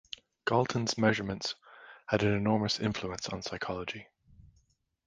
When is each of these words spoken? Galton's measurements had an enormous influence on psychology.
Galton's 0.45 0.97
measurements 0.97 1.53
had 2.07 2.23
an 2.23 2.33
enormous 2.33 2.79
influence 2.79 3.29
on 3.29 3.43
psychology. 3.43 4.07